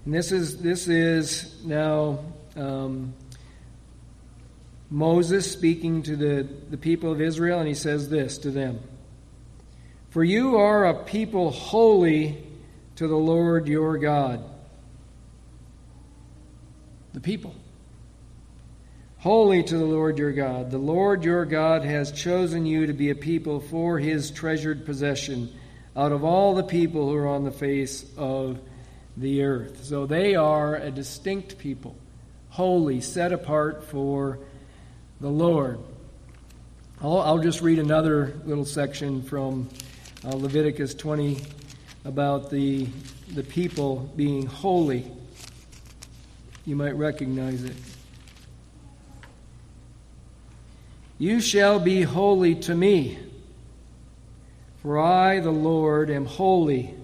[0.07, 2.21] And this is, this is now
[2.57, 3.13] um,
[4.91, 8.81] Moses speaking to the, the people of Israel, and he says this to them
[10.11, 12.45] For you are a people holy
[12.97, 14.43] to the Lord your God.
[17.13, 17.55] The people.
[19.19, 20.71] Holy to the Lord your God.
[20.71, 25.53] The Lord your God has chosen you to be a people for his treasured possession
[25.97, 28.61] out of all the people who are on the face of
[29.17, 29.85] the earth.
[29.85, 31.97] So they are a distinct people,
[32.51, 34.39] holy, set apart for
[35.21, 35.79] the Lord.
[37.01, 39.69] I'll, I'll just read another little section from
[40.25, 41.39] uh, Leviticus 20
[42.05, 42.87] about the,
[43.35, 45.11] the people being holy.
[46.67, 47.77] You might recognize it.
[51.19, 53.19] You shall be holy to me,
[54.83, 56.95] for I, the Lord, am holy,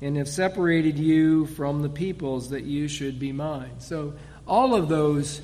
[0.00, 3.78] and have separated you from the peoples that you should be mine.
[3.78, 4.14] So,
[4.48, 5.40] all of those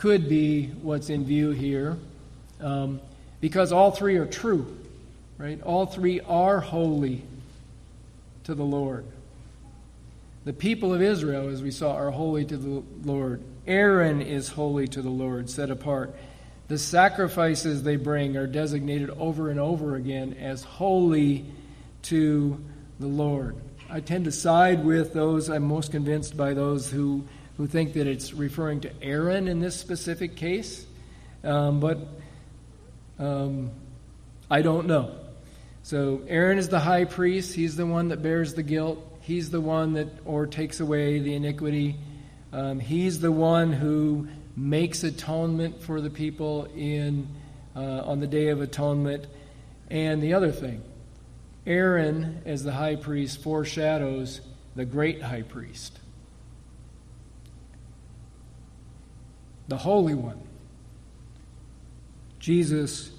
[0.00, 1.98] could be what's in view here,
[2.62, 3.02] um,
[3.42, 4.78] because all three are true,
[5.36, 5.60] right?
[5.62, 7.22] All three are holy
[8.44, 9.04] to the Lord.
[10.46, 13.42] The people of Israel, as we saw, are holy to the Lord.
[13.66, 16.14] Aaron is holy to the Lord, set apart.
[16.68, 21.44] The sacrifices they bring are designated over and over again as holy
[22.04, 22.58] to
[22.98, 23.54] the Lord.
[23.90, 27.26] I tend to side with those, I'm most convinced by those who,
[27.60, 30.86] who think that it's referring to Aaron in this specific case.
[31.44, 31.98] Um, but
[33.18, 33.70] um,
[34.50, 35.14] I don't know.
[35.82, 37.54] So Aaron is the high priest.
[37.54, 39.06] He's the one that bears the guilt.
[39.20, 41.96] He's the one that or takes away the iniquity.
[42.50, 47.28] Um, he's the one who makes atonement for the people in
[47.76, 49.26] uh, on the day of atonement.
[49.90, 50.82] And the other thing,
[51.66, 54.40] Aaron as the high priest foreshadows
[54.76, 55.99] the great high priest,
[59.70, 60.42] the holy one,
[62.40, 63.12] Jesus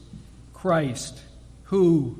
[0.54, 1.22] Christ,
[1.64, 2.20] who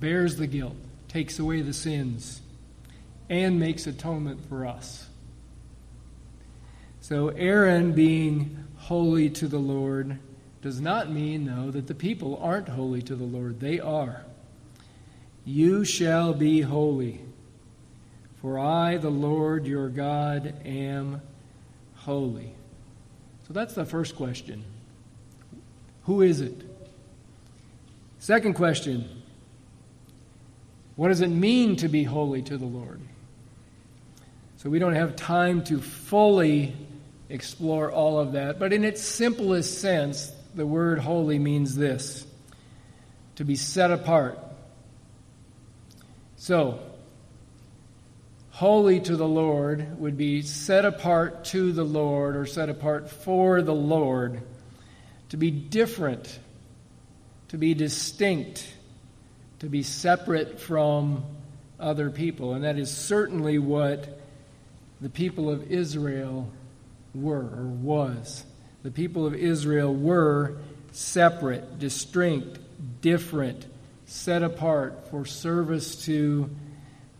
[0.00, 0.74] bears the guilt,
[1.06, 2.40] takes away the sins,
[3.30, 5.08] and makes atonement for us.
[7.00, 10.18] So, Aaron being holy to the Lord
[10.60, 13.60] does not mean, though, that the people aren't holy to the Lord.
[13.60, 14.24] They are.
[15.44, 17.20] You shall be holy,
[18.40, 21.22] for I, the Lord your God, am
[21.94, 22.56] holy.
[23.46, 24.64] So that's the first question.
[26.04, 26.54] Who is it?
[28.18, 29.22] Second question
[30.96, 33.00] What does it mean to be holy to the Lord?
[34.56, 36.74] So we don't have time to fully
[37.28, 38.58] explore all of that.
[38.58, 42.26] But in its simplest sense, the word holy means this
[43.36, 44.38] to be set apart.
[46.36, 46.80] So,
[48.56, 53.60] holy to the Lord would be set apart to the Lord or set apart for
[53.60, 54.40] the Lord,
[55.28, 56.38] to be different,
[57.48, 58.66] to be distinct,
[59.58, 61.22] to be separate from
[61.78, 62.54] other people.
[62.54, 64.22] And that is certainly what
[65.02, 66.50] the people of Israel
[67.14, 68.42] were or was.
[68.84, 70.56] The people of Israel were
[70.92, 72.58] separate, distinct,
[73.02, 73.66] different,
[74.06, 76.48] set apart for service to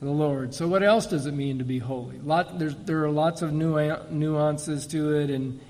[0.00, 0.54] the Lord.
[0.54, 2.18] So, what else does it mean to be holy?
[2.18, 5.60] Lot, there are lots of nuances to it, and,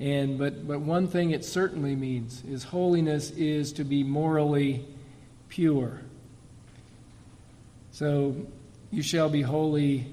[0.00, 4.84] and but, but one thing it certainly means is holiness is to be morally
[5.48, 6.00] pure.
[7.92, 8.34] So,
[8.90, 10.06] you shall be holy,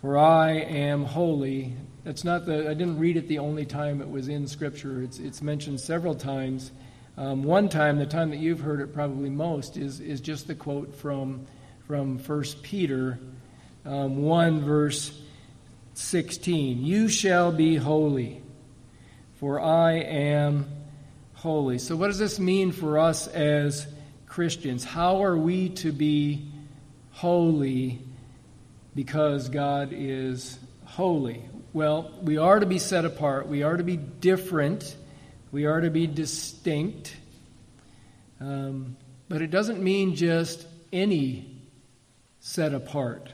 [0.00, 1.74] for I am holy.
[2.02, 5.02] That's not the, I didn't read it the only time it was in Scripture.
[5.02, 6.72] It's, it's mentioned several times.
[7.16, 10.54] Um, one time, the time that you've heard it probably most, is, is just the
[10.54, 11.46] quote from,
[11.86, 13.18] from 1 Peter
[13.84, 15.20] um, 1, verse
[15.94, 16.84] 16.
[16.84, 18.42] You shall be holy,
[19.34, 20.66] for I am
[21.34, 21.78] holy.
[21.78, 23.86] So, what does this mean for us as
[24.26, 24.84] Christians?
[24.84, 26.50] How are we to be
[27.14, 28.00] holy
[28.94, 31.42] because God is holy.
[31.72, 34.96] Well, we are to be set apart, we are to be different,
[35.50, 37.16] we are to be distinct.
[38.40, 38.96] Um,
[39.28, 41.53] but it doesn't mean just any
[42.46, 43.32] set apart.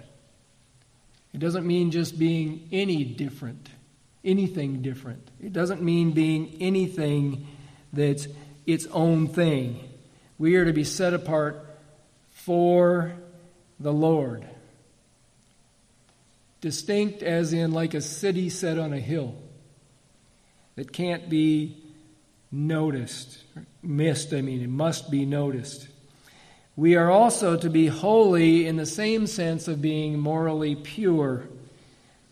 [1.34, 3.68] It doesn't mean just being any different,
[4.24, 5.28] anything different.
[5.42, 7.48] It doesn't mean being anything
[7.92, 8.28] that's
[8.68, 9.80] its own thing.
[10.38, 11.58] We are to be set apart
[12.30, 13.12] for
[13.80, 14.46] the Lord.
[16.60, 19.34] Distinct as in like a city set on a hill
[20.76, 21.82] that can't be
[22.52, 23.42] noticed,
[23.82, 25.88] missed, I mean, it must be noticed.
[26.80, 31.42] We are also to be holy in the same sense of being morally pure.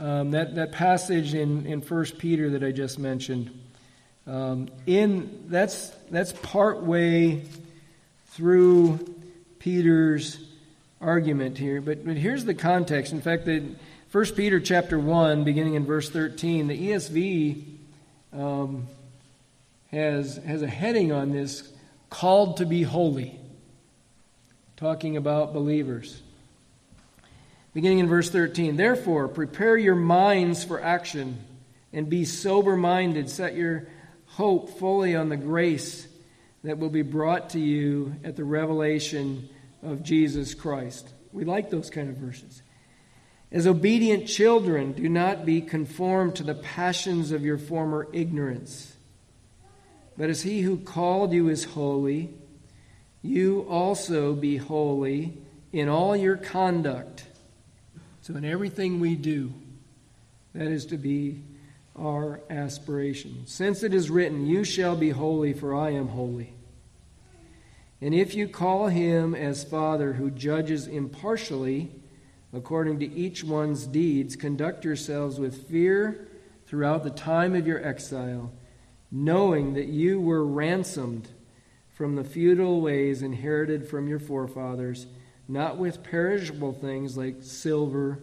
[0.00, 3.50] Um, that, that passage in, in 1 Peter that I just mentioned,
[4.26, 7.42] um, in, that's, that's part way
[8.28, 9.16] through
[9.58, 10.38] Peter's
[10.98, 11.82] argument here.
[11.82, 13.12] But, but here's the context.
[13.12, 13.64] In fact, the
[14.12, 17.64] 1 Peter chapter 1, beginning in verse 13, the ESV
[18.32, 18.86] um,
[19.90, 21.70] has, has a heading on this
[22.08, 23.38] called to be holy,
[24.78, 26.22] talking about believers.
[27.74, 31.36] Beginning in verse 13, therefore, prepare your minds for action
[31.92, 33.28] and be sober minded.
[33.28, 33.88] Set your
[34.26, 36.06] hope fully on the grace
[36.62, 39.48] that will be brought to you at the revelation
[39.82, 41.08] of Jesus Christ.
[41.32, 42.62] We like those kind of verses.
[43.50, 48.94] As obedient children, do not be conformed to the passions of your former ignorance.
[50.16, 52.30] But as he who called you is holy,
[53.28, 55.38] you also be holy
[55.72, 57.26] in all your conduct.
[58.22, 59.52] So, in everything we do,
[60.54, 61.42] that is to be
[61.96, 63.42] our aspiration.
[63.46, 66.54] Since it is written, You shall be holy, for I am holy.
[68.00, 71.90] And if you call him as Father who judges impartially
[72.52, 76.28] according to each one's deeds, conduct yourselves with fear
[76.66, 78.52] throughout the time of your exile
[79.10, 81.28] knowing that you were ransomed
[81.98, 85.08] from the feudal ways inherited from your forefathers,
[85.48, 88.20] not with perishable things like silver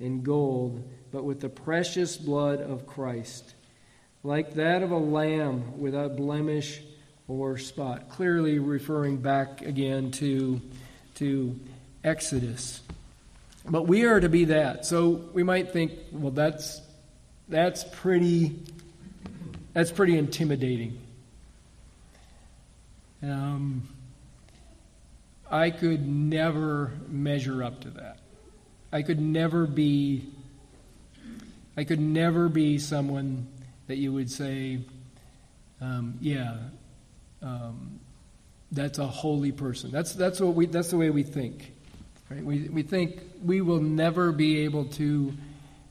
[0.00, 3.54] and gold, but with the precious blood of Christ,
[4.22, 6.80] like that of a lamb without blemish
[7.28, 8.08] or spot.
[8.08, 10.62] Clearly referring back again to,
[11.16, 11.60] to
[12.02, 12.80] Exodus.
[13.68, 14.86] But we are to be that.
[14.86, 16.80] So we might think, well, that's,
[17.46, 18.58] that's pretty
[19.74, 20.98] that's pretty intimidating.
[23.22, 23.88] Um,
[25.50, 28.18] I could never measure up to that.
[28.90, 30.24] I could never be.
[31.76, 33.46] I could never be someone
[33.86, 34.80] that you would say,
[35.80, 36.56] um, yeah,
[37.42, 38.00] um,
[38.70, 39.90] that's a holy person.
[39.90, 40.66] That's that's what we.
[40.66, 41.72] That's the way we think.
[42.30, 42.44] Right?
[42.44, 45.32] We we think we will never be able to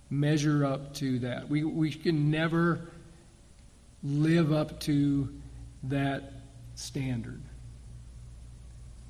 [0.09, 1.47] measure up to that.
[1.47, 2.89] We we can never
[4.03, 5.29] live up to
[5.84, 6.40] that
[6.76, 7.41] standard.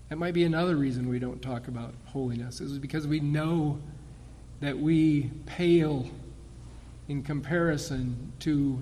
[0.10, 3.80] That might be another reason we don't talk about holiness, is because we know
[4.60, 6.06] that we pale
[7.08, 8.80] in comparison to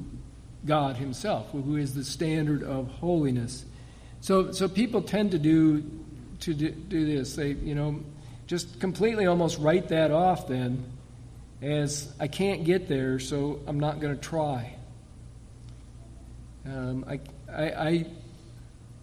[0.66, 3.66] God Himself, who is the standard of holiness.
[4.22, 5.84] So, so people tend to do
[6.42, 7.36] to do, this.
[7.36, 8.02] They, you know,
[8.48, 10.84] just completely almost write that off then
[11.62, 14.76] as I can't get there, so I'm not going to try.
[16.66, 17.20] Um, I,
[17.52, 18.06] I, I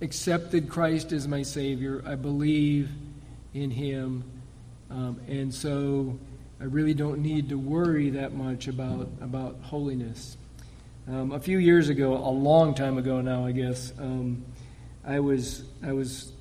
[0.00, 2.02] accepted Christ as my Savior.
[2.06, 2.90] I believe
[3.54, 4.24] in Him.
[4.90, 6.18] Um, and so
[6.60, 10.36] I really don't need to worry that much about, about holiness.
[11.08, 14.44] Um, a few years ago, a long time ago now, I guess, um,
[15.04, 16.32] I, was, I was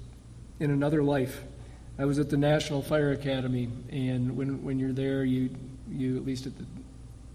[0.59, 1.43] in another life.
[1.97, 5.49] I was at the National Fire Academy, and when, when you're there, you,
[5.89, 6.65] you at least at the,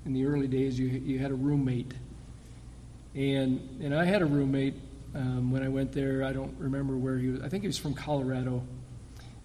[0.05, 1.95] in the early days, you, you had a roommate
[3.15, 4.75] and, and I had a roommate
[5.15, 6.25] um, when I went there.
[6.25, 7.43] I don't remember where he was.
[7.43, 8.63] I think he was from Colorado.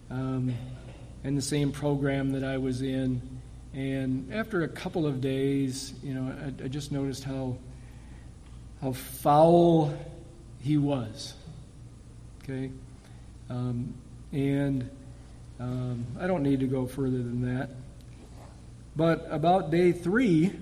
[0.10, 0.54] Um,
[1.24, 3.22] and the same program that I was in.
[3.74, 7.58] And after a couple of days, you know, I, I just noticed how
[8.82, 9.94] how foul
[10.60, 11.34] he was.
[12.44, 12.72] Okay,
[13.50, 13.94] um,
[14.32, 14.90] and
[15.60, 17.72] um, I don't need to go further than that.
[18.96, 20.54] But about day three,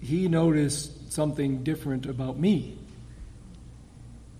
[0.00, 2.78] he noticed something different about me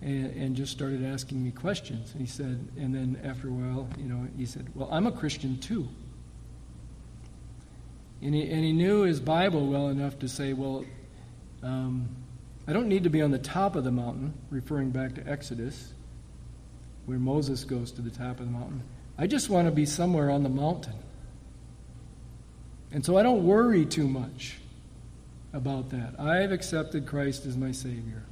[0.01, 2.11] and, and, just started asking me questions.
[2.13, 5.11] And he said, and then after a while, you know, he said, Well, I'm a
[5.11, 5.87] Christian too.
[8.21, 10.85] And he, and he knew his Bible well enough to say, Well,
[11.61, 12.07] um,
[12.67, 15.93] I don't need to be on the top of the mountain, referring back to Exodus,
[17.05, 18.81] where Moses goes to the top of the mountain.
[19.17, 20.95] I just want to be somewhere on the mountain.
[22.91, 24.60] And so I don't worry too much
[25.53, 26.19] about that.
[26.19, 28.23] I've accepted Christ as my Savior.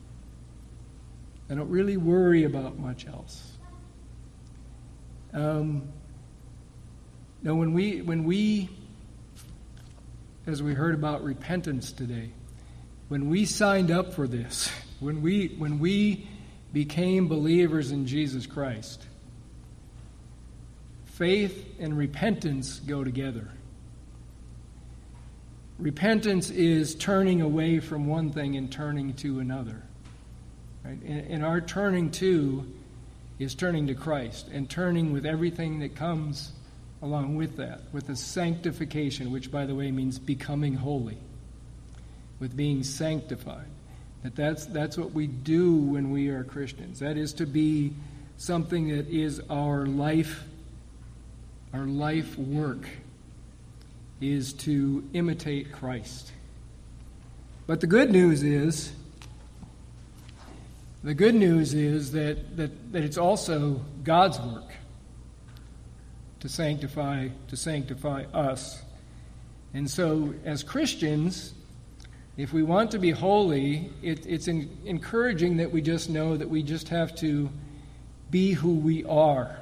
[1.49, 3.57] I don't really worry about much else.
[5.34, 5.89] Um,
[7.41, 8.70] now, when we, when we,
[10.45, 12.32] as we heard about repentance today,
[13.07, 16.28] when we signed up for this, when we, when we
[16.74, 19.03] became believers in Jesus Christ,
[21.05, 23.49] faith and repentance go together.
[25.80, 29.82] Repentance is turning away from one thing and turning to another.
[30.84, 31.01] Right?
[31.01, 32.65] And, and our turning to
[33.39, 36.51] is turning to Christ and turning with everything that comes
[37.01, 41.17] along with that, with the sanctification, which, by the way, means becoming holy,
[42.39, 43.67] with being sanctified.
[44.23, 46.99] That that's, that's what we do when we are Christians.
[46.99, 47.93] That is to be
[48.36, 50.43] something that is our life,
[51.73, 52.86] our life work,
[54.22, 56.32] is to imitate Christ.
[57.67, 58.91] But the good news is,
[61.03, 64.74] the good news is that, that, that it's also God's work
[66.41, 68.82] to sanctify to sanctify us.
[69.74, 71.53] And so as Christians,
[72.38, 76.49] if we want to be holy, it, it's in, encouraging that we just know that
[76.49, 77.49] we just have to
[78.32, 79.57] be who we are.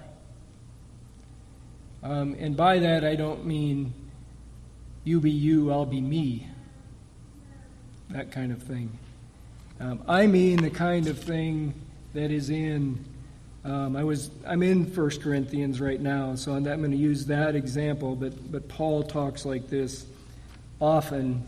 [2.04, 3.94] Um, and by that, I don't mean
[5.08, 6.48] you be you, I'll be me.
[8.10, 8.98] That kind of thing.
[9.80, 11.74] Um, I mean the kind of thing
[12.14, 13.06] that is in.
[13.64, 17.56] Um, I was I'm in First Corinthians right now, so I'm going to use that
[17.56, 18.16] example.
[18.16, 20.06] But but Paul talks like this
[20.82, 21.46] often.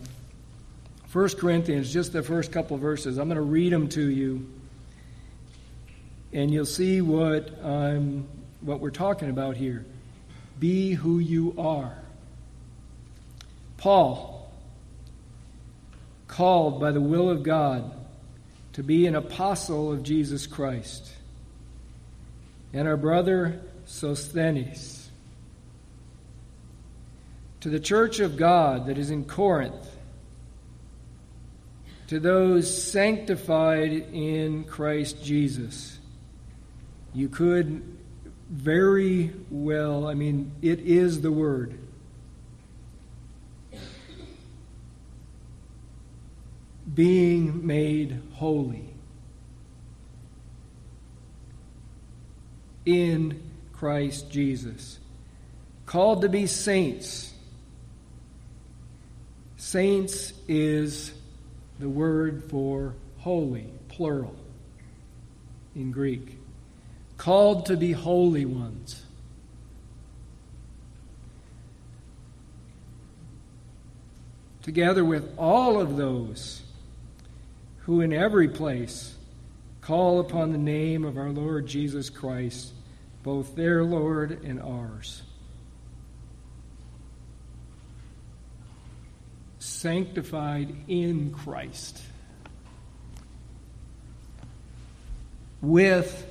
[1.07, 3.17] First Corinthians, just the first couple verses.
[3.17, 4.47] I'm going to read them to you,
[6.31, 8.27] and you'll see what I'm
[8.61, 9.85] what we're talking about here.
[10.59, 11.97] Be who you are.
[13.79, 14.51] Paul,
[16.27, 17.91] called by the will of God
[18.73, 21.11] to be an apostle of Jesus Christ,
[22.73, 25.09] and our brother Sosthenes,
[27.61, 29.89] to the church of God that is in Corinth,
[32.07, 35.97] to those sanctified in Christ Jesus.
[37.13, 37.97] You could
[38.49, 41.77] very well, I mean, it is the Word.
[46.93, 48.89] Being made holy
[52.85, 53.41] in
[53.73, 54.99] Christ Jesus.
[55.85, 57.33] Called to be saints.
[59.57, 61.11] Saints is
[61.79, 64.35] the word for holy, plural,
[65.75, 66.37] in Greek.
[67.17, 69.03] Called to be holy ones.
[74.61, 76.61] Together with all of those
[77.89, 79.15] who in every place
[79.81, 82.71] call upon the name of our Lord Jesus Christ,
[83.23, 85.23] both their Lord and ours.
[89.57, 91.99] Sanctified in Christ.
[95.59, 96.27] With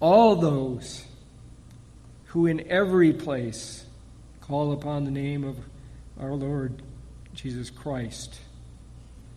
[0.00, 1.04] all those
[2.24, 3.84] who in every place
[4.40, 5.56] call upon the name of
[6.18, 6.82] our Lord
[7.32, 8.40] Jesus Christ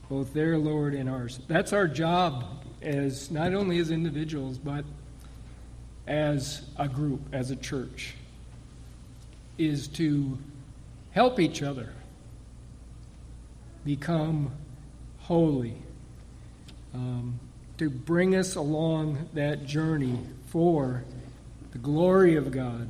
[0.10, 1.40] both their Lord and ours.
[1.48, 2.46] That's our job
[2.82, 4.84] as not only as individuals, but
[6.08, 8.16] as a group, as a church,
[9.58, 10.38] is to
[11.12, 11.94] help each other
[13.86, 14.52] become
[15.20, 15.76] holy,
[16.94, 17.40] um,
[17.78, 21.04] to bring us along that journey for
[21.72, 22.90] the glory of God.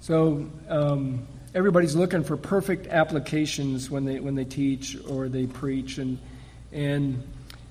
[0.00, 5.98] So, um, everybody's looking for perfect applications when they when they teach or they preach,
[5.98, 6.18] and
[6.72, 7.22] and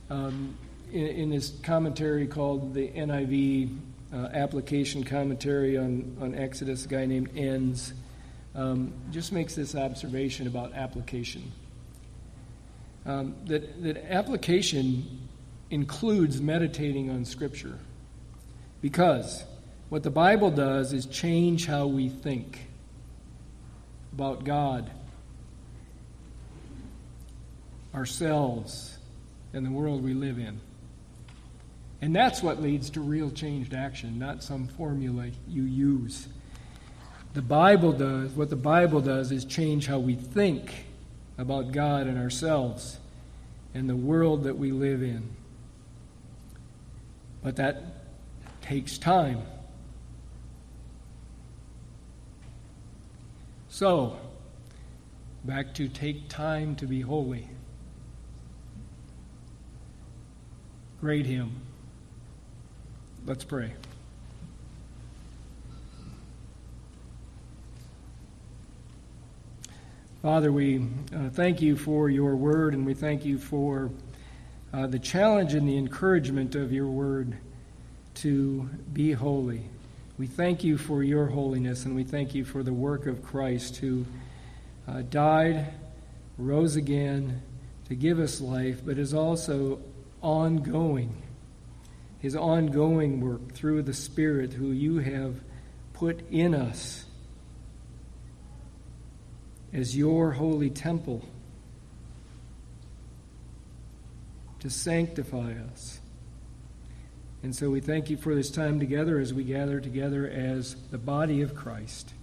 [0.09, 0.55] um,
[0.91, 3.77] in, in, this commentary called the NIV
[4.13, 7.93] uh, application commentary on on Exodus, a guy named Enns
[8.55, 11.51] um, just makes this observation about application.
[13.05, 15.27] Um, that that application
[15.71, 17.79] includes meditating on Scripture,
[18.81, 19.43] because
[19.89, 22.67] what the Bible does is change how we think
[24.13, 24.89] about God,
[27.93, 28.97] ourselves,
[29.53, 30.59] and the world we live in.
[32.01, 36.27] And that's what leads to real changed action, not some formula you use.
[37.33, 40.85] The Bible does, what the Bible does is change how we think
[41.37, 42.97] about God and ourselves
[43.73, 45.29] and the world that we live in.
[47.43, 47.83] But that
[48.61, 49.43] takes time.
[53.81, 54.15] So,
[55.43, 57.49] back to take time to be holy.
[60.99, 61.63] Great hymn.
[63.25, 63.73] Let's pray.
[70.21, 73.89] Father, we uh, thank you for your word, and we thank you for
[74.71, 77.35] uh, the challenge and the encouragement of your word
[78.13, 79.70] to be holy.
[80.21, 83.77] We thank you for your holiness, and we thank you for the work of Christ
[83.77, 84.05] who
[84.87, 85.73] uh, died,
[86.37, 87.41] rose again
[87.87, 89.79] to give us life, but is also
[90.21, 91.23] ongoing.
[92.19, 95.41] His ongoing work through the Spirit who you have
[95.93, 97.05] put in us
[99.73, 101.25] as your holy temple
[104.59, 106.00] to sanctify us.
[107.43, 110.99] And so we thank you for this time together as we gather together as the
[110.99, 112.13] body of Christ.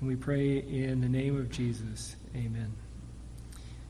[0.00, 2.16] And we pray in the name of Jesus.
[2.36, 2.81] Amen.